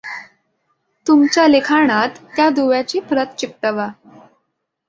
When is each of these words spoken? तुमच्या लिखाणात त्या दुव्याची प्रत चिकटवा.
तुमच्या 1.07 1.47
लिखाणात 1.47 2.09
त्या 2.35 2.49
दुव्याची 2.49 2.99
प्रत 2.99 3.37
चिकटवा. 3.37 3.87